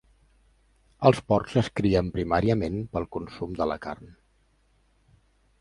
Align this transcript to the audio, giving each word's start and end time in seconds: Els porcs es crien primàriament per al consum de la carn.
Els 1.09 1.19
porcs 1.31 1.59
es 1.61 1.69
crien 1.81 2.09
primàriament 2.17 2.81
per 2.97 3.01
al 3.05 3.07
consum 3.19 3.55
de 3.61 3.71
la 3.73 3.81
carn. 3.87 4.13